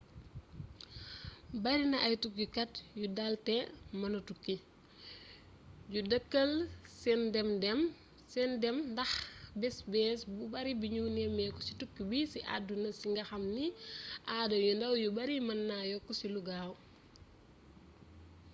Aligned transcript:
barina 1.63 1.97
ay 2.05 2.15
tukkikat 2.23 2.71
yu 2.99 3.05
dal 3.17 3.33
te 3.47 3.55
mëna 3.99 4.19
tukki 4.27 4.55
yu 5.93 5.99
dakkal 6.11 6.51
sen 8.31 8.57
dem 8.61 8.77
ndax 8.91 9.11
bes 9.59 9.77
bes 9.91 10.19
bu 10.35 10.43
bari 10.53 10.73
bignu 10.81 11.03
néméku 11.17 11.59
ci 11.67 11.73
tukki 11.79 12.01
bi 12.09 12.19
ci 12.31 12.39
aduna 12.55 12.89
si 12.99 13.05
nga 13.11 13.23
xam 13.29 13.43
ni 13.55 13.65
aada 14.35 14.55
yu 14.65 14.71
ndaw 14.75 14.93
yu 15.03 15.09
bari 15.17 15.35
mën 15.47 15.61
na 15.69 15.77
yokku 15.91 16.11
ci 16.19 16.25
lu 16.33 16.39
gaaw 16.47 16.73